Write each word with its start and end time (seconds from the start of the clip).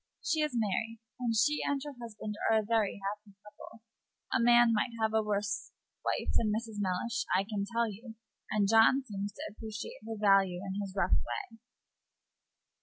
She 0.25 0.41
is 0.41 0.55
married, 0.57 0.99
and 1.19 1.35
she 1.35 1.61
and 1.63 1.79
her 1.85 1.93
husband 2.01 2.33
are 2.49 2.57
a 2.57 2.63
very 2.65 2.99
happy 3.03 3.35
couple. 3.43 3.83
A 4.33 4.39
man 4.41 4.73
might 4.73 4.93
have 4.99 5.13
a 5.13 5.21
worse 5.21 5.71
wife 6.03 6.33
than 6.35 6.47
Mrs. 6.51 6.77
Mellish, 6.81 7.23
I 7.37 7.43
can 7.43 7.65
tell 7.71 7.87
you; 7.87 8.15
and 8.49 8.67
John 8.67 9.03
seems 9.05 9.31
to 9.33 9.43
appreciate 9.51 10.01
her 10.07 10.15
value 10.19 10.59
in 10.65 10.81
his 10.81 10.95
rough 10.97 11.11
way." 11.19 11.59